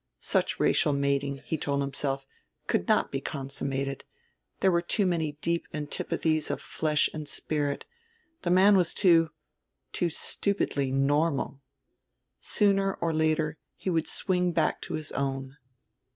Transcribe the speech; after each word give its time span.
Such 0.17 0.59
racial 0.59 0.93
mating, 0.93 1.43
he 1.45 1.59
told 1.59 1.81
himself, 1.81 2.25
could 2.65 2.87
not 2.87 3.11
be 3.11 3.21
consummated; 3.21 4.03
there 4.59 4.71
were 4.71 4.81
too 4.81 5.05
many 5.05 5.33
deep 5.41 5.67
antipathies 5.75 6.49
of 6.49 6.59
flesh 6.59 7.07
and 7.13 7.29
spirit; 7.29 7.85
the 8.41 8.49
man 8.49 8.75
was 8.75 8.95
too 8.95 9.29
too 9.91 10.09
stupidly 10.09 10.91
normal. 10.91 11.61
Sooner 12.39 12.95
or 12.95 13.13
later 13.13 13.59
he 13.75 13.91
would 13.91 14.07
swing 14.07 14.53
back 14.53 14.81
to 14.81 14.95
his 14.95 15.11
own. 15.11 15.57